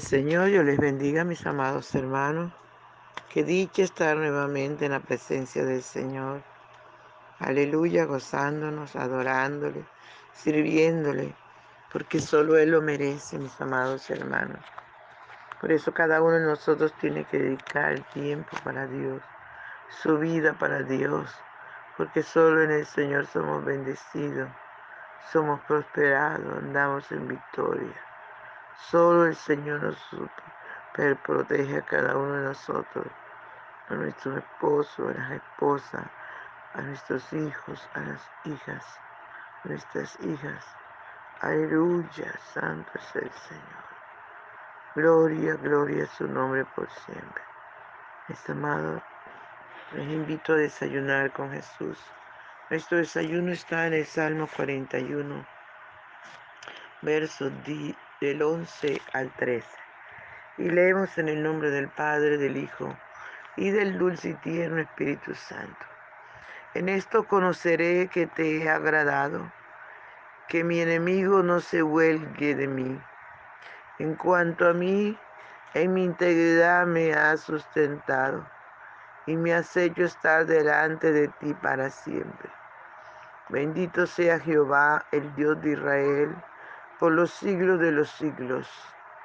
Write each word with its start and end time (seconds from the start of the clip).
Señor, 0.00 0.48
yo 0.48 0.62
les 0.62 0.78
bendiga, 0.78 1.24
mis 1.24 1.46
amados 1.46 1.94
hermanos. 1.94 2.52
Qué 3.28 3.44
dicha 3.44 3.82
estar 3.82 4.16
nuevamente 4.16 4.86
en 4.86 4.92
la 4.92 5.00
presencia 5.00 5.64
del 5.64 5.82
Señor. 5.82 6.42
Aleluya, 7.38 8.04
gozándonos, 8.04 8.96
adorándole, 8.96 9.84
sirviéndole, 10.32 11.34
porque 11.92 12.20
solo 12.20 12.56
Él 12.56 12.70
lo 12.70 12.82
merece, 12.82 13.38
mis 13.38 13.60
amados 13.60 14.10
hermanos. 14.10 14.58
Por 15.60 15.70
eso 15.70 15.92
cada 15.92 16.22
uno 16.22 16.38
de 16.38 16.46
nosotros 16.46 16.92
tiene 17.00 17.24
que 17.24 17.38
dedicar 17.38 17.92
el 17.92 18.04
tiempo 18.06 18.56
para 18.64 18.86
Dios, 18.86 19.22
su 20.02 20.18
vida 20.18 20.54
para 20.54 20.82
Dios, 20.82 21.30
porque 21.96 22.22
solo 22.22 22.62
en 22.62 22.70
el 22.70 22.86
Señor 22.86 23.26
somos 23.26 23.64
bendecidos, 23.64 24.50
somos 25.30 25.60
prosperados, 25.62 26.58
andamos 26.58 27.10
en 27.12 27.28
victoria. 27.28 28.09
Solo 28.88 29.26
el 29.26 29.36
Señor 29.36 29.82
nos 29.82 31.18
protege 31.22 31.78
a 31.78 31.82
cada 31.82 32.16
uno 32.16 32.34
de 32.34 32.44
nosotros, 32.44 33.06
a 33.88 33.94
nuestro 33.94 34.36
esposo, 34.36 35.08
a 35.08 35.12
las 35.12 35.30
esposas, 35.32 36.06
a 36.74 36.80
nuestros 36.82 37.32
hijos, 37.32 37.88
a 37.94 38.00
las 38.00 38.30
hijas, 38.44 38.84
a 39.64 39.68
nuestras 39.68 40.18
hijas. 40.20 40.64
Aleluya, 41.40 42.32
santo 42.52 42.90
es 42.94 43.16
el 43.16 43.30
Señor. 43.30 43.84
Gloria, 44.94 45.54
gloria 45.54 46.04
a 46.04 46.16
su 46.16 46.26
nombre 46.26 46.64
por 46.64 46.90
siempre. 46.90 47.42
Mis 48.28 48.50
amados, 48.50 49.02
les 49.92 50.08
invito 50.08 50.54
a 50.54 50.56
desayunar 50.56 51.32
con 51.32 51.52
Jesús. 51.52 51.98
Nuestro 52.70 52.98
desayuno 52.98 53.52
está 53.52 53.86
en 53.86 53.94
el 53.94 54.06
Salmo 54.06 54.48
41, 54.56 55.46
versos 57.02 57.52
del 58.20 58.42
11 58.42 59.00
al 59.14 59.30
13. 59.36 59.66
Y 60.58 60.68
leemos 60.68 61.16
en 61.16 61.30
el 61.30 61.42
nombre 61.42 61.70
del 61.70 61.88
Padre, 61.88 62.36
del 62.36 62.58
Hijo 62.58 62.94
y 63.56 63.70
del 63.70 63.98
dulce 63.98 64.30
y 64.30 64.34
tierno 64.34 64.82
Espíritu 64.82 65.34
Santo. 65.34 65.86
En 66.74 66.88
esto 66.90 67.26
conoceré 67.26 68.08
que 68.08 68.26
te 68.26 68.58
he 68.58 68.68
agradado, 68.68 69.50
que 70.48 70.64
mi 70.64 70.80
enemigo 70.80 71.42
no 71.42 71.60
se 71.60 71.82
huelgue 71.82 72.54
de 72.54 72.68
mí. 72.68 73.00
En 73.98 74.14
cuanto 74.16 74.68
a 74.68 74.74
mí, 74.74 75.18
en 75.72 75.94
mi 75.94 76.04
integridad 76.04 76.86
me 76.86 77.14
has 77.14 77.40
sustentado 77.40 78.46
y 79.26 79.36
me 79.36 79.54
has 79.54 79.74
hecho 79.76 80.04
estar 80.04 80.44
delante 80.44 81.10
de 81.10 81.28
ti 81.28 81.54
para 81.54 81.88
siempre. 81.88 82.50
Bendito 83.48 84.06
sea 84.06 84.38
Jehová, 84.38 85.06
el 85.10 85.34
Dios 85.34 85.60
de 85.62 85.72
Israel 85.72 86.36
por 87.00 87.12
los 87.12 87.30
siglos 87.30 87.80
de 87.80 87.92
los 87.92 88.10
siglos. 88.10 88.70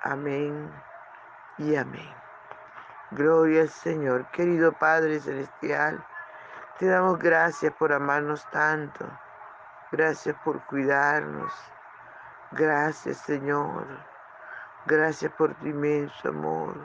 Amén 0.01 0.71
y 1.57 1.75
amén. 1.75 2.09
Gloria 3.11 3.63
al 3.63 3.69
Señor. 3.69 4.25
Querido 4.31 4.71
Padre 4.71 5.19
Celestial, 5.19 6.03
te 6.79 6.87
damos 6.87 7.19
gracias 7.19 7.73
por 7.73 7.91
amarnos 7.91 8.49
tanto. 8.49 9.05
Gracias 9.91 10.35
por 10.43 10.65
cuidarnos. 10.67 11.53
Gracias, 12.51 13.17
Señor. 13.17 13.85
Gracias 14.85 15.31
por 15.33 15.53
tu 15.55 15.67
inmenso 15.67 16.29
amor. 16.29 16.75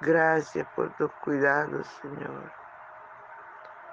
Gracias 0.00 0.66
por 0.76 0.90
tus 0.96 1.10
cuidados, 1.24 1.86
Señor. 2.02 2.52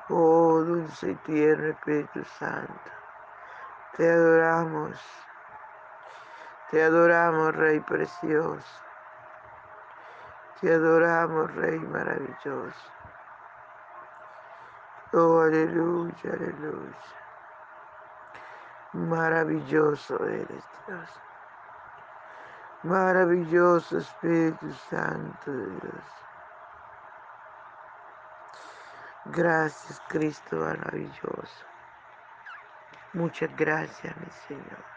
Oh, 0.09 0.62
dulce 0.62 1.12
y 1.12 1.16
tierno 1.16 1.68
Espíritu 1.68 2.24
Santo. 2.25 2.91
Te 3.96 4.09
adoramos. 4.09 5.27
Te 6.69 6.83
adoramos, 6.83 7.55
Rey 7.55 7.79
precioso. 7.79 8.83
Te 10.59 10.73
adoramos, 10.73 11.53
Rey 11.55 11.79
maravilloso. 11.79 12.91
Oh, 15.13 15.39
aleluya, 15.39 16.33
aleluya. 16.33 16.97
Maravilloso 18.91 20.22
eres 20.25 20.67
Dios. 20.85 21.09
Maravilloso 22.84 23.99
Espíritu 23.99 24.73
Santo 24.89 25.51
de 25.51 25.79
Dios. 25.79 26.05
Gracias, 29.25 30.01
Cristo 30.09 30.57
maravilloso. 30.57 31.66
Muchas 33.13 33.55
gracias, 33.55 34.16
mi 34.17 34.31
Señor. 34.47 34.97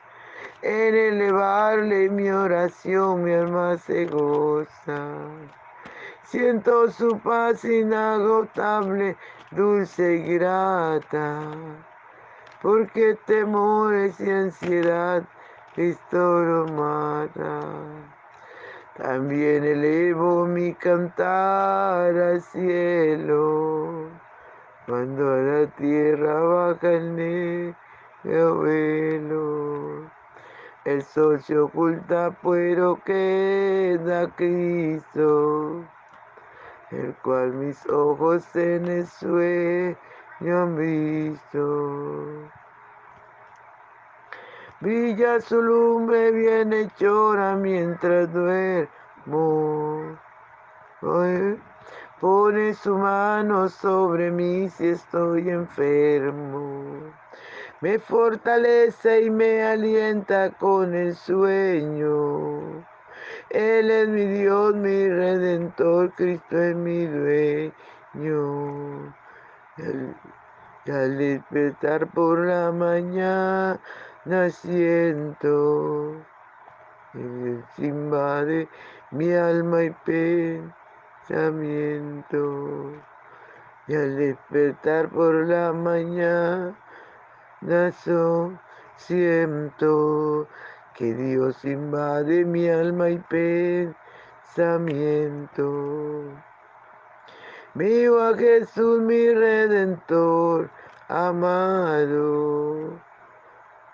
en 0.61 0.95
elevarle 0.95 2.09
mi 2.09 2.29
oración 2.29 3.23
mi 3.23 3.33
alma 3.33 3.77
se 3.77 4.05
goza. 4.05 5.15
Siento 6.23 6.89
su 6.91 7.19
paz 7.19 7.65
inagotable, 7.65 9.17
dulce 9.51 10.15
y 10.15 10.37
grata, 10.37 11.41
porque 12.61 13.17
temores 13.25 14.19
y 14.19 14.29
ansiedad 14.29 15.23
Cristo 15.73 16.17
lo 16.17 16.67
mata. 16.67 17.61
También 18.97 19.63
elevo 19.63 20.45
mi 20.45 20.73
cantar 20.73 22.15
al 22.15 22.41
cielo, 22.41 24.09
cuando 24.85 25.33
a 25.33 25.37
la 25.37 25.67
tierra 25.67 26.39
baja 26.39 26.91
el 26.91 27.15
negro 27.15 28.59
velo. 28.59 30.20
El 30.83 31.03
sol 31.03 31.39
se 31.43 31.59
oculta, 31.59 32.35
pero 32.41 32.99
queda 33.05 34.27
Cristo, 34.35 35.85
el 36.89 37.13
cual 37.23 37.53
mis 37.53 37.87
ojos 37.87 38.43
en 38.55 38.87
el 38.87 39.05
sueño 39.05 39.97
han 40.41 40.75
visto. 40.75 42.49
Brilla 44.79 45.39
su 45.39 45.61
lumbre 45.61 46.31
bienhechora 46.31 47.55
mientras 47.57 48.33
duermo. 48.33 50.17
pone 52.19 52.73
su 52.73 52.97
mano 52.97 53.69
sobre 53.69 54.31
mí 54.31 54.67
si 54.69 54.87
estoy 54.87 55.47
enfermo 55.47 57.20
me 57.81 57.97
fortalece 57.97 59.21
y 59.23 59.29
me 59.31 59.63
alienta 59.63 60.51
con 60.51 60.93
el 60.93 61.15
sueño. 61.15 62.85
Él 63.49 63.89
es 63.89 64.07
mi 64.07 64.25
Dios, 64.25 64.75
mi 64.75 65.09
redentor, 65.09 66.13
Cristo 66.13 66.61
es 66.61 66.75
mi 66.75 67.07
dueño. 67.07 67.73
Y 69.77 70.91
al, 70.91 71.17
despertar 71.17 72.07
por 72.07 72.39
la 72.39 72.71
mañana 72.71 73.79
siento, 74.49 76.15
Él 77.15 77.63
invade 77.77 78.67
mi 79.09 79.33
alma 79.33 79.83
y 79.83 79.89
pensamiento. 81.25 82.91
Y 83.87 83.95
al 83.95 84.17
despertar 84.17 85.09
por 85.09 85.33
la 85.47 85.73
mañana 85.73 86.75
nazo, 87.61 88.59
siento 88.97 90.47
que 90.95 91.13
Dios 91.13 91.63
invade 91.63 92.45
mi 92.45 92.67
alma 92.69 93.09
y 93.09 93.17
pensamiento. 94.49 96.23
Vivo 97.73 98.19
a 98.21 98.35
Jesús 98.35 99.01
mi 99.01 99.33
redentor 99.33 100.69
amado, 101.07 102.99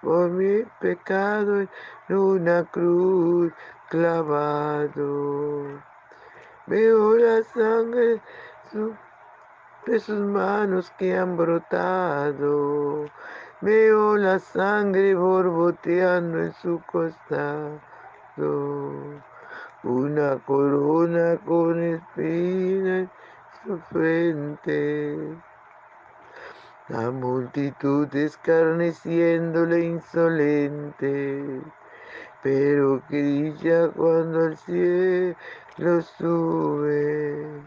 por 0.01 0.29
mi 0.31 0.63
pecado 0.79 1.61
en 1.61 1.69
una 2.09 2.63
cruz 2.65 3.53
clavado. 3.89 5.63
Veo 6.65 7.17
la 7.17 7.43
sangre 7.43 8.21
de 9.85 9.99
sus 9.99 10.19
manos 10.19 10.91
que 10.97 11.15
han 11.15 11.37
brotado. 11.37 13.05
Veo 13.59 14.17
la 14.17 14.37
sangre 14.37 15.15
borboteando 15.15 16.43
en 16.43 16.53
su 16.53 16.79
costado. 16.91 17.79
Una 19.81 20.37
corona 20.45 21.39
con 21.43 21.81
espinas 21.81 23.09
su 23.63 23.79
frente. 23.91 25.17
La 26.89 27.09
multitud 27.09 28.15
escarneciéndole 28.15 29.85
insolente, 29.85 31.61
pero 32.43 33.01
que 33.09 33.91
cuando 33.95 34.45
al 34.45 34.57
cielo 34.57 36.01
sube, 36.17 37.63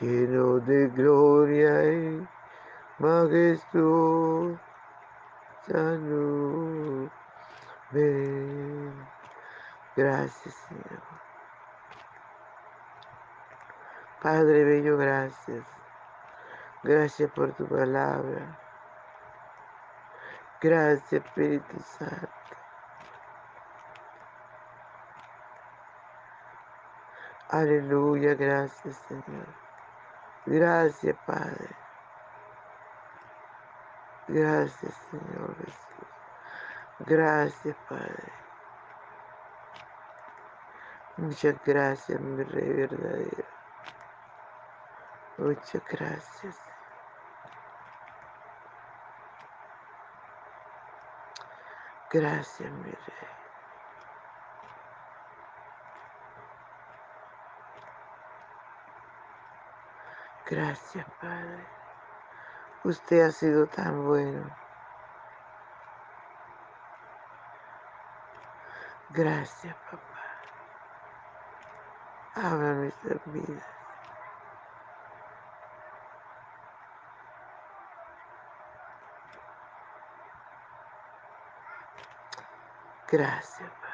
lleno 0.00 0.58
de 0.60 0.88
gloria 0.88 1.92
y 1.92 2.26
majestuosa 5.72 5.98
nube. 5.98 7.12
Gracias, 9.96 10.54
Señor. 10.68 11.02
Padre 14.20 14.64
Bello, 14.64 14.96
gracias. 14.98 15.66
Gracias 16.82 17.30
por 17.32 17.54
tu 17.54 17.68
palabra. 17.68 18.60
Gracias, 20.60 21.12
Espíritu 21.12 21.80
Santo. 21.80 22.32
Aleluya, 27.48 28.34
gracias, 28.34 28.96
Señor. 29.08 29.56
Gracias, 30.46 31.16
Padre. 31.26 31.89
Gracias, 34.32 34.94
Señor. 35.10 35.56
Gracias, 37.00 37.76
Padre. 37.88 38.32
Muchas 41.16 41.60
gracias, 41.60 42.20
mi 42.20 42.44
Rey 42.44 42.72
verdadero. 42.72 43.48
Muchas 45.38 45.82
gracias. 45.84 46.62
Gracias, 52.08 52.72
mi 52.72 52.92
Rey. 52.92 53.28
Gracias, 60.46 61.06
Padre. 61.20 61.79
Usted 62.84 63.20
ha 63.20 63.30
sido 63.30 63.66
tan 63.66 64.06
bueno. 64.06 64.56
Gracias, 69.10 69.76
papá. 69.90 70.00
Habla 72.34 72.74
nuestras 72.74 73.20
vidas. 73.26 73.66
Gracias, 83.10 83.68
Padre. 83.68 83.90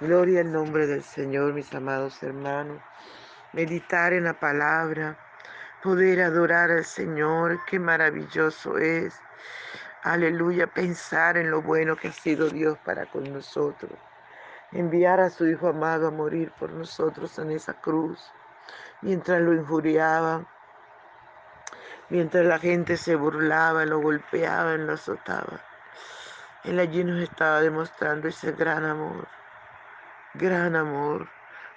Gloria 0.00 0.42
al 0.42 0.52
nombre 0.52 0.86
del 0.86 1.02
Señor, 1.02 1.54
mis 1.54 1.74
amados 1.74 2.22
hermanos. 2.22 2.82
Meditar 3.54 4.12
en 4.12 4.24
la 4.24 4.38
palabra, 4.38 5.18
poder 5.86 6.20
adorar 6.20 6.72
al 6.72 6.84
Señor, 6.84 7.60
qué 7.64 7.78
maravilloso 7.78 8.76
es. 8.76 9.14
Aleluya, 10.02 10.66
pensar 10.66 11.36
en 11.36 11.48
lo 11.48 11.62
bueno 11.62 11.94
que 11.94 12.08
ha 12.08 12.12
sido 12.12 12.50
Dios 12.50 12.76
para 12.84 13.06
con 13.06 13.32
nosotros. 13.32 13.92
Enviar 14.72 15.20
a 15.20 15.30
su 15.30 15.46
Hijo 15.46 15.68
amado 15.68 16.08
a 16.08 16.10
morir 16.10 16.50
por 16.58 16.72
nosotros 16.72 17.38
en 17.38 17.52
esa 17.52 17.74
cruz, 17.74 18.18
mientras 19.00 19.40
lo 19.40 19.54
injuriaban, 19.54 20.48
mientras 22.08 22.44
la 22.44 22.58
gente 22.58 22.96
se 22.96 23.14
burlaba, 23.14 23.84
lo 23.84 24.00
golpeaba, 24.00 24.76
lo 24.76 24.94
azotaba. 24.94 25.60
Él 26.64 26.80
allí 26.80 27.04
nos 27.04 27.22
estaba 27.22 27.60
demostrando 27.60 28.26
ese 28.26 28.50
gran 28.50 28.84
amor, 28.84 29.28
gran 30.34 30.74
amor. 30.74 31.28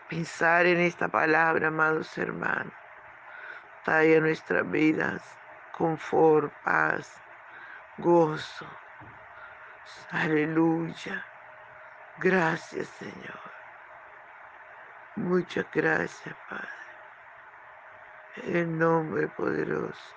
Pensar 0.10 0.66
en 0.66 0.80
esta 0.80 1.10
palabra, 1.10 1.68
amados 1.68 2.18
hermanos, 2.18 2.74
trae 3.84 4.20
nuestras 4.20 4.70
vidas 4.70 5.22
confort, 5.80 6.52
paz, 6.64 7.10
gozo. 7.98 8.68
Aleluya. 10.12 11.26
Gracias, 12.18 12.88
Señor. 13.00 13.40
Muchas 15.16 15.66
gracias, 15.72 16.36
Padre. 16.50 16.68
En 18.44 18.56
el 18.58 18.78
nombre 18.78 19.28
poderoso 19.30 20.16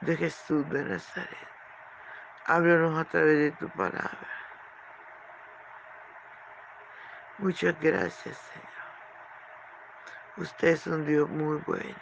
de 0.00 0.16
Jesús 0.16 0.68
de 0.68 0.82
Nazaret. 0.82 1.48
Háblanos 2.46 2.98
a 2.98 3.04
través 3.04 3.38
de 3.38 3.52
tu 3.52 3.68
palabra. 3.70 4.30
Muchas 7.38 7.78
gracias, 7.80 8.36
Señor. 8.36 8.75
Usted 10.38 10.68
es 10.68 10.86
un 10.86 11.06
Dios 11.06 11.30
muy 11.30 11.56
bueno. 11.66 11.96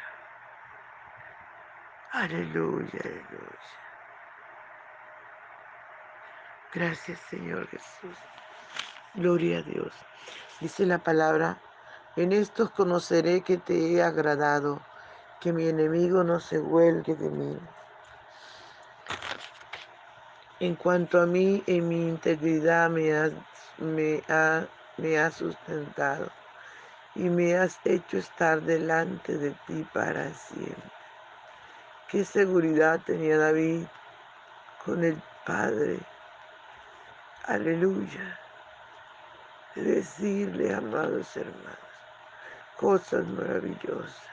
Aleluya, 2.11 3.01
aleluya. 3.05 3.59
Gracias, 6.73 7.21
Señor 7.31 7.69
Jesús. 7.69 8.17
Gloria 9.15 9.59
a 9.59 9.63
Dios. 9.63 9.95
Dice 10.61 10.85
la 10.85 10.99
palabra, 10.99 11.59
en 12.17 12.33
estos 12.33 12.71
conoceré 12.71 13.43
que 13.43 13.57
te 13.57 13.93
he 13.93 14.03
agradado, 14.03 14.81
que 15.41 15.53
mi 15.53 15.69
enemigo 15.69 16.25
no 16.25 16.41
se 16.41 16.59
huelgue 16.59 17.15
de 17.15 17.31
mí. 17.31 17.57
En 20.59 20.75
cuanto 20.75 21.21
a 21.21 21.27
mí, 21.27 21.63
en 21.69 21.89
mi 21.89 22.09
integridad 22.09 22.91
me 22.91 23.13
has, 23.13 23.33
me, 23.79 24.25
me 24.97 25.31
sustentado 25.31 26.33
y 27.15 27.29
me 27.29 27.57
has 27.57 27.79
hecho 27.85 28.19
estar 28.19 28.61
delante 28.63 29.39
de 29.39 29.53
ti 29.67 29.87
para 29.93 30.33
siempre. 30.35 30.91
Qué 32.09 32.25
seguridad 32.25 33.01
tenía 33.05 33.39
David 33.39 33.87
con 34.85 35.05
el 35.05 35.21
Padre. 35.45 36.01
Aleluya. 37.45 38.39
De 39.75 39.83
decirle, 39.83 40.75
amados 40.75 41.37
hermanos, 41.37 41.79
cosas 42.77 43.27
maravillosas, 43.27 44.29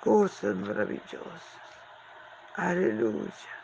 cosas 0.00 0.54
maravillosas. 0.56 1.42
Aleluya. 2.54 3.56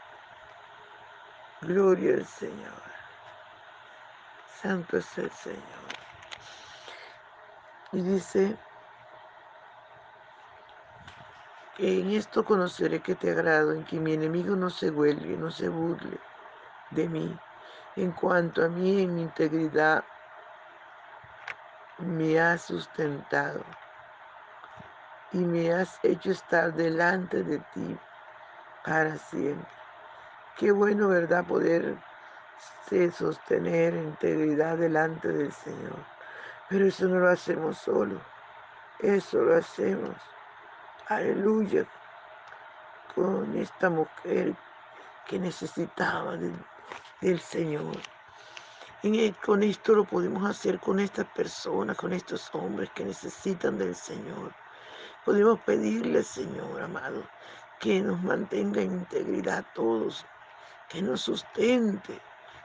Gloria 1.60 2.14
al 2.14 2.26
Señor. 2.26 2.82
Santo 4.60 4.96
es 4.98 5.18
el 5.18 5.30
Señor. 5.30 5.91
Y 7.92 8.00
dice, 8.00 8.58
en 11.76 12.10
esto 12.10 12.44
conoceré 12.44 13.02
que 13.02 13.14
te 13.14 13.30
agrado, 13.30 13.72
en 13.72 13.84
que 13.84 14.00
mi 14.00 14.14
enemigo 14.14 14.56
no 14.56 14.70
se 14.70 14.90
vuelve, 14.90 15.36
no 15.36 15.50
se 15.50 15.68
burle 15.68 16.20
de 16.90 17.08
mí. 17.08 17.38
En 17.94 18.12
cuanto 18.12 18.64
a 18.64 18.70
mí, 18.70 19.00
en 19.00 19.14
mi 19.14 19.22
integridad, 19.22 20.06
me 21.98 22.40
has 22.40 22.62
sustentado 22.62 23.66
y 25.30 25.44
me 25.44 25.72
has 25.72 25.98
hecho 26.02 26.30
estar 26.30 26.72
delante 26.74 27.44
de 27.44 27.58
ti 27.58 28.00
para 28.82 29.18
siempre. 29.18 29.76
Qué 30.54 30.72
bueno, 30.72 31.08
¿verdad? 31.08 31.46
Poder 31.46 31.98
sostener 33.12 33.94
integridad 33.94 34.78
delante 34.78 35.28
del 35.28 35.52
Señor. 35.52 36.06
Pero 36.72 36.86
eso 36.86 37.06
no 37.06 37.18
lo 37.20 37.28
hacemos 37.28 37.76
solo. 37.76 38.18
Eso 38.98 39.42
lo 39.42 39.56
hacemos. 39.56 40.16
Aleluya. 41.08 41.86
Con 43.14 43.54
esta 43.58 43.90
mujer 43.90 44.54
que 45.28 45.38
necesitaba 45.38 46.34
del, 46.38 46.56
del 47.20 47.38
Señor. 47.40 47.94
con 49.44 49.62
esto 49.62 49.94
lo 49.94 50.04
podemos 50.04 50.48
hacer 50.48 50.80
con 50.80 50.98
estas 50.98 51.26
personas, 51.34 51.94
con 51.98 52.14
estos 52.14 52.48
hombres 52.54 52.88
que 52.94 53.04
necesitan 53.04 53.76
del 53.76 53.94
Señor. 53.94 54.54
Podemos 55.26 55.60
pedirle, 55.60 56.22
Señor 56.22 56.80
amado, 56.80 57.22
que 57.80 58.00
nos 58.00 58.22
mantenga 58.22 58.80
en 58.80 58.92
integridad 58.92 59.66
todos, 59.74 60.24
que 60.88 61.02
nos 61.02 61.20
sustente, 61.20 62.18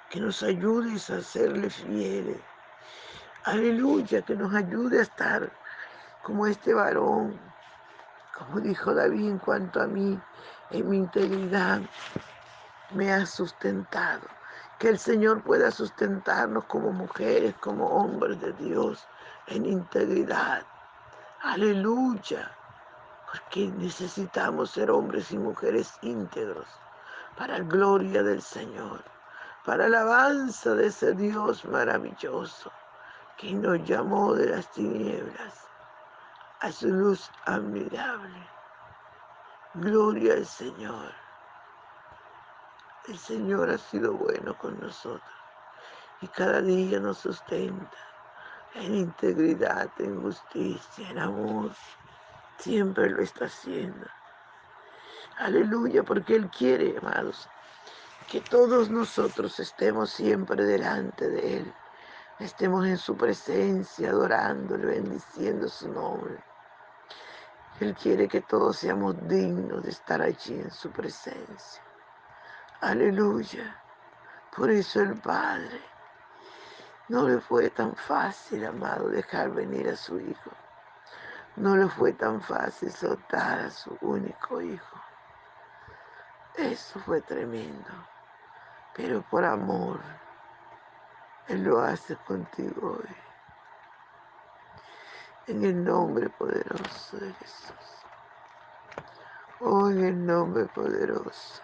que 0.09 0.21
nos 0.21 0.43
ayude 0.43 0.95
a 0.95 1.21
serle 1.21 1.69
fieles. 1.69 2.37
Aleluya, 3.47 4.23
que 4.23 4.35
nos 4.35 4.53
ayude 4.53 4.99
a 4.99 5.03
estar 5.03 5.49
como 6.21 6.47
este 6.47 6.73
varón, 6.73 7.39
como 8.37 8.59
dijo 8.59 8.93
David 8.93 9.25
en 9.25 9.37
cuanto 9.37 9.81
a 9.81 9.87
mí, 9.87 10.19
en 10.69 10.89
mi 10.89 10.97
integridad 10.97 11.79
me 12.91 13.13
ha 13.13 13.25
sustentado. 13.25 14.27
Que 14.77 14.89
el 14.89 14.99
Señor 14.99 15.43
pueda 15.43 15.71
sustentarnos 15.71 16.65
como 16.65 16.91
mujeres, 16.91 17.55
como 17.61 17.87
hombres 17.87 18.41
de 18.41 18.51
Dios, 18.51 19.07
en 19.47 19.65
integridad 19.65 20.63
Aleluya. 21.41 22.51
Porque 23.31 23.67
necesitamos 23.77 24.71
ser 24.71 24.91
hombres 24.91 25.31
y 25.31 25.37
mujeres 25.37 25.93
íntegros 26.01 26.67
para 27.37 27.59
gloria 27.59 28.23
del 28.23 28.41
Señor, 28.41 29.05
para 29.63 29.85
alabanza 29.85 30.75
de 30.75 30.87
ese 30.87 31.13
Dios 31.13 31.63
maravilloso 31.63 32.73
que 33.37 33.53
nos 33.53 33.83
llamó 33.83 34.33
de 34.33 34.49
las 34.49 34.71
tinieblas 34.71 35.67
a 36.59 36.71
su 36.71 36.87
luz 36.89 37.29
admirable. 37.45 38.47
Gloria 39.75 40.33
al 40.33 40.45
Señor. 40.45 41.13
El 43.07 43.17
Señor 43.17 43.69
ha 43.69 43.77
sido 43.77 44.13
bueno 44.13 44.57
con 44.57 44.79
nosotros 44.79 45.21
y 46.21 46.27
cada 46.27 46.61
día 46.61 46.99
nos 46.99 47.19
sustenta 47.19 47.97
en 48.73 48.95
integridad, 48.95 49.89
en 49.99 50.21
justicia, 50.21 51.09
en 51.09 51.19
amor. 51.19 51.71
Siempre 52.57 53.09
lo 53.09 53.21
está 53.21 53.45
haciendo. 53.45 54.07
Aleluya, 55.37 56.03
porque 56.03 56.35
Él 56.35 56.49
quiere, 56.49 56.97
amados, 56.97 57.47
que 58.27 58.41
todos 58.41 58.89
nosotros 58.89 59.59
estemos 59.59 60.09
siempre 60.09 60.65
delante 60.65 61.29
de 61.29 61.57
Él. 61.57 61.73
Estemos 62.39 62.85
en 62.85 62.97
su 62.97 63.17
presencia, 63.17 64.09
adorándole, 64.09 64.85
bendiciendo 64.85 65.67
su 65.67 65.91
nombre. 65.91 66.37
Él 67.79 67.95
quiere 67.95 68.27
que 68.27 68.41
todos 68.41 68.77
seamos 68.77 69.15
dignos 69.27 69.81
de 69.81 69.89
estar 69.89 70.21
allí 70.21 70.53
en 70.53 70.69
su 70.69 70.91
presencia. 70.91 71.81
Aleluya. 72.81 73.81
Por 74.55 74.69
eso 74.69 75.01
el 75.01 75.15
Padre 75.19 75.81
no 77.09 77.27
le 77.27 77.39
fue 77.39 77.71
tan 77.71 77.95
fácil, 77.95 78.65
amado, 78.65 79.09
dejar 79.09 79.51
venir 79.51 79.89
a 79.89 79.95
su 79.95 80.19
Hijo. 80.19 80.51
No 81.55 81.75
le 81.75 81.87
fue 81.87 82.13
tan 82.13 82.39
fácil 82.41 82.91
soltar 82.91 83.61
a 83.61 83.71
su 83.71 83.97
único 84.01 84.61
Hijo. 84.61 85.01
Eso 86.55 86.99
fue 86.99 87.21
tremendo. 87.21 87.89
Pero 88.95 89.23
por 89.23 89.43
amor, 89.43 89.99
Él 91.47 91.63
lo 91.63 91.79
hace 91.79 92.15
contigo 92.17 92.97
hoy. 92.99 93.15
En 95.47 95.63
el 95.63 95.83
nombre 95.83 96.29
poderoso 96.29 97.17
de 97.17 97.33
Jesús. 97.33 98.05
Oh, 99.61 99.89
en 99.89 100.03
el 100.03 100.25
nombre 100.25 100.65
poderoso 100.65 101.61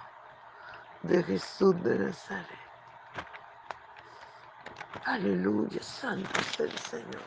de 1.01 1.21
Jesús 1.23 1.83
de 1.83 1.99
Nazaret. 1.99 2.47
Aleluya, 5.05 5.83
santo 5.83 6.39
es 6.39 6.59
el 6.61 6.77
Señor. 6.77 7.21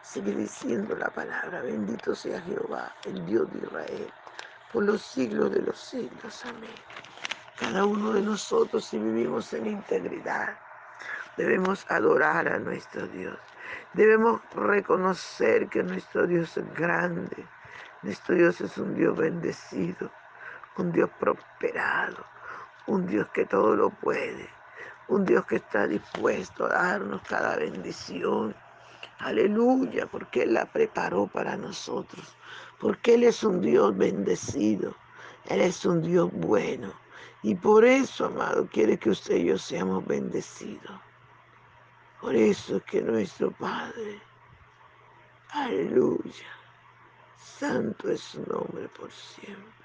Sigue 0.00 0.32
diciendo 0.32 0.96
la 0.96 1.10
palabra, 1.10 1.60
bendito 1.60 2.14
sea 2.14 2.40
Jehová, 2.40 2.90
el 3.04 3.26
Dios 3.26 3.52
de 3.52 3.58
Israel, 3.58 4.12
por 4.72 4.84
los 4.84 5.02
siglos 5.02 5.50
de 5.52 5.60
los 5.60 5.78
siglos. 5.78 6.42
Amén. 6.46 6.74
Cada 7.58 7.84
uno 7.84 8.14
de 8.14 8.22
nosotros, 8.22 8.86
si 8.86 8.98
vivimos 8.98 9.52
en 9.52 9.66
integridad, 9.66 10.58
debemos 11.36 11.84
adorar 11.90 12.48
a 12.48 12.58
nuestro 12.58 13.06
Dios. 13.08 13.38
Debemos 13.94 14.40
reconocer 14.54 15.68
que 15.68 15.82
nuestro 15.82 16.26
Dios 16.26 16.56
es 16.56 16.74
grande. 16.74 17.46
Nuestro 18.02 18.34
Dios 18.34 18.60
es 18.60 18.76
un 18.78 18.94
Dios 18.94 19.16
bendecido, 19.16 20.10
un 20.76 20.92
Dios 20.92 21.10
prosperado, 21.20 22.24
un 22.86 23.06
Dios 23.06 23.28
que 23.32 23.44
todo 23.44 23.76
lo 23.76 23.90
puede 23.90 24.48
un 25.12 25.26
Dios 25.26 25.44
que 25.46 25.56
está 25.56 25.86
dispuesto 25.86 26.64
a 26.64 26.68
darnos 26.68 27.20
cada 27.22 27.56
bendición. 27.56 28.54
Aleluya, 29.18 30.06
porque 30.06 30.42
Él 30.42 30.54
la 30.54 30.64
preparó 30.66 31.26
para 31.26 31.56
nosotros, 31.56 32.34
porque 32.80 33.14
Él 33.14 33.24
es 33.24 33.44
un 33.44 33.60
Dios 33.60 33.96
bendecido, 33.96 34.94
Él 35.46 35.60
es 35.60 35.84
un 35.84 36.02
Dios 36.02 36.30
bueno. 36.32 36.92
Y 37.42 37.54
por 37.54 37.84
eso, 37.84 38.26
amado, 38.26 38.66
quiere 38.72 38.98
que 38.98 39.10
usted 39.10 39.36
y 39.36 39.46
yo 39.46 39.58
seamos 39.58 40.06
bendecidos. 40.06 40.91
Por 42.22 42.34
eso 42.34 42.76
es 42.76 42.82
que 42.84 43.02
nuestro 43.02 43.50
Padre, 43.50 44.22
aleluya, 45.50 46.48
santo 47.36 48.10
es 48.10 48.20
su 48.20 48.42
nombre 48.46 48.88
por 48.88 49.12
siempre 49.12 49.82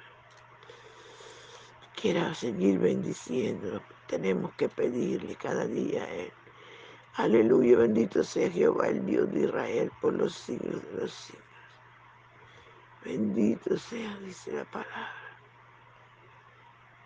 quiera 1.99 2.33
seguir 2.35 2.77
bendiciéndolo, 2.79 3.81
tenemos 4.05 4.53
que 4.53 4.69
pedirle 4.69 5.35
cada 5.35 5.65
día 5.65 6.03
a 6.03 6.09
Él. 6.09 6.31
Aleluya, 7.15 7.77
bendito 7.79 8.23
sea 8.23 8.51
Jehová, 8.51 8.89
el 8.89 9.03
Dios 9.05 9.31
de 9.33 9.41
Israel, 9.45 9.91
por 9.99 10.13
los 10.13 10.35
siglos 10.35 10.83
de 10.83 11.01
los 11.01 11.11
siglos. 11.11 11.43
Bendito 13.03 13.77
sea, 13.77 14.15
dice 14.19 14.51
la 14.51 14.65
palabra. 14.65 15.11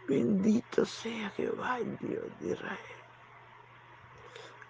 Bendito 0.07 0.85
sea 0.85 1.29
Jehová, 1.31 1.79
el 1.79 1.97
Dios 1.97 2.25
de 2.41 2.51
Israel. 2.51 3.00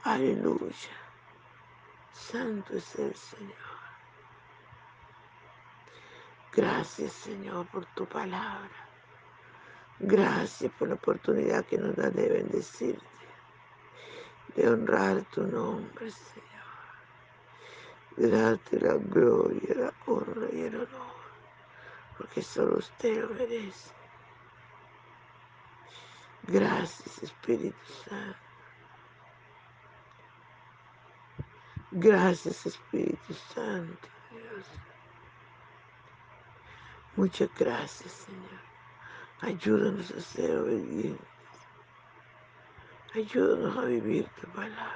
Aleluya. 0.04 0.98
Santo 2.12 2.74
es 2.74 2.96
el 2.96 3.16
Señor. 3.16 3.56
Gracias, 6.52 7.14
Señor, 7.14 7.68
por 7.68 7.86
tu 7.86 8.08
palabra. 8.08 8.70
Gracias 10.00 10.72
por 10.74 10.88
la 10.88 10.96
oportunidad 10.96 11.66
que 11.66 11.78
nos 11.78 11.96
da 11.96 12.10
de 12.10 12.28
bendecirte, 12.28 13.06
de 14.56 14.68
honrar 14.68 15.24
tu 15.26 15.44
nombre, 15.44 16.10
Señor, 16.10 16.50
de 18.18 18.30
darte 18.30 18.80
la 18.80 18.96
gloria, 18.96 19.76
la 19.76 19.94
honra 20.08 20.48
y 20.52 20.62
el 20.62 20.76
honor, 20.78 21.16
porque 22.18 22.42
solo 22.42 22.80
usted 22.80 23.22
lo 23.22 23.30
merece. 23.36 23.92
Gracias, 26.48 27.22
Espíritu 27.22 27.78
Santo. 28.10 28.51
Gracias, 31.94 32.66
Espíritu 32.66 33.34
Santo, 33.54 34.08
Dios. 34.30 34.66
Muchas 37.18 37.50
gracias, 37.60 38.12
Señor. 38.14 38.62
Ayúdanos 39.42 40.10
a 40.12 40.22
ser 40.22 40.58
obedientes. 40.58 41.28
Ayúdanos 43.14 43.78
a 43.78 43.82
vivir 43.82 44.26
tu 44.40 44.48
palabra. 44.52 44.96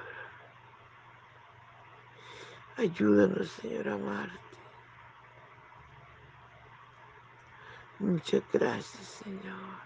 Ayúdanos, 2.78 3.50
Señor, 3.52 3.90
a 3.90 3.94
amarte. 3.96 4.40
Muchas 8.00 8.44
gracias, 8.54 9.06
Señor. 9.06 9.80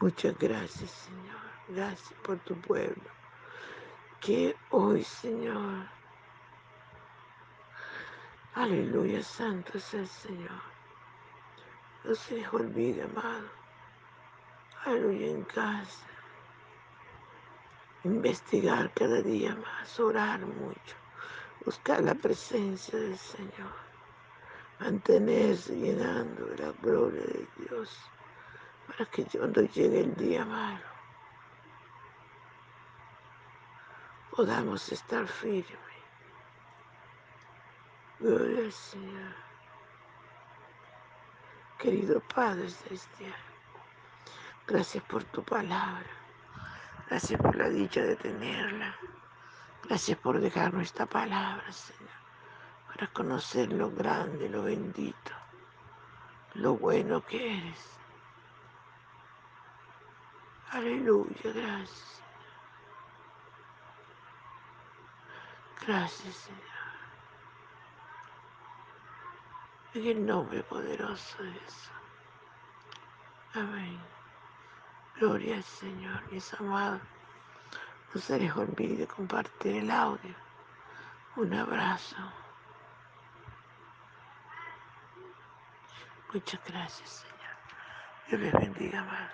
Muchas 0.00 0.38
gracias, 0.38 0.90
Señor. 0.92 1.40
Gracias 1.68 2.12
por 2.22 2.38
tu 2.38 2.54
pueblo. 2.60 3.19
Que 4.20 4.54
hoy, 4.70 5.02
Señor, 5.02 5.86
aleluya, 8.54 9.22
santo 9.22 9.78
es 9.78 9.94
el 9.94 10.06
Señor 10.06 10.70
no 12.04 12.14
se 12.14 12.36
les 12.36 12.52
olvide, 12.52 13.02
amado. 13.02 13.48
Aleluya 14.84 15.26
en 15.28 15.44
casa. 15.44 16.06
Investigar 18.04 18.90
cada 18.94 19.20
día 19.20 19.54
más, 19.54 20.00
orar 20.00 20.40
mucho, 20.40 20.96
buscar 21.66 22.02
la 22.02 22.14
presencia 22.14 22.98
del 22.98 23.18
Señor, 23.18 23.74
mantenerse 24.78 25.76
llenando 25.76 26.46
de 26.46 26.56
la 26.56 26.72
gloria 26.80 27.20
de 27.20 27.46
Dios, 27.58 27.94
para 28.86 29.04
que 29.10 29.24
cuando 29.24 29.60
llegue 29.62 30.00
el 30.00 30.14
día 30.16 30.46
malo 30.46 30.99
podamos 34.40 34.90
estar 34.90 35.26
firmes. 35.26 35.76
Gloria 38.18 38.60
al 38.60 38.72
Señor. 38.72 39.34
Querido 41.78 42.22
Padre 42.34 42.70
Celestial, 42.70 43.34
gracias 44.66 45.04
por 45.04 45.24
tu 45.24 45.42
palabra. 45.44 46.08
Gracias 47.10 47.38
por 47.38 47.54
la 47.54 47.68
dicha 47.68 48.00
de 48.00 48.16
tenerla. 48.16 48.96
Gracias 49.84 50.16
por 50.16 50.40
dejarnos 50.40 50.84
esta 50.84 51.04
palabra, 51.04 51.70
Señor, 51.70 52.20
para 52.86 53.08
conocer 53.08 53.70
lo 53.70 53.90
grande, 53.90 54.48
lo 54.48 54.62
bendito, 54.62 55.32
lo 56.54 56.78
bueno 56.78 57.22
que 57.26 57.58
eres. 57.58 57.98
Aleluya, 60.70 61.52
gracias. 61.52 62.20
Gracias, 65.86 66.34
Señor. 66.34 66.60
En 69.94 70.06
el 70.06 70.26
nombre 70.26 70.62
poderoso 70.62 71.42
de 71.42 71.52
Jesús. 71.52 71.90
Amén. 73.54 74.00
Gloria 75.16 75.56
al 75.56 75.64
Señor, 75.64 76.30
mis 76.30 76.54
amados. 76.54 77.00
No 78.14 78.20
se 78.20 78.38
les 78.38 78.54
olvide 78.56 79.06
compartir 79.06 79.76
el 79.76 79.90
audio. 79.90 80.34
Un 81.36 81.54
abrazo. 81.54 82.16
Muchas 86.32 86.60
gracias, 86.66 87.08
Señor. 87.10 87.30
Dios 88.28 88.40
les 88.40 88.52
bendiga 88.52 89.02
más. 89.02 89.30